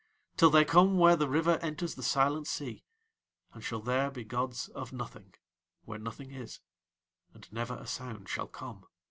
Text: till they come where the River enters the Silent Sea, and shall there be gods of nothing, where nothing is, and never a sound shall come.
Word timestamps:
till 0.35 0.49
they 0.49 0.65
come 0.65 0.97
where 0.97 1.15
the 1.15 1.29
River 1.29 1.59
enters 1.61 1.93
the 1.93 2.01
Silent 2.01 2.47
Sea, 2.47 2.83
and 3.53 3.63
shall 3.63 3.81
there 3.81 4.09
be 4.09 4.23
gods 4.23 4.67
of 4.69 4.91
nothing, 4.91 5.35
where 5.85 5.99
nothing 5.99 6.31
is, 6.31 6.59
and 7.35 7.47
never 7.53 7.75
a 7.75 7.85
sound 7.85 8.27
shall 8.27 8.47
come. 8.47 8.87